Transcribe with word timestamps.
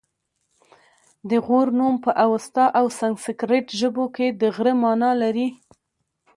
د 1.29 1.31
غور 1.45 1.67
نوم 1.79 1.95
په 2.05 2.11
اوستا 2.25 2.65
او 2.79 2.85
سنسګریت 2.99 3.67
ژبو 3.79 4.05
کې 4.15 4.27
د 4.41 4.43
غره 4.55 4.73
مانا 4.81 5.11
لري 5.21 5.47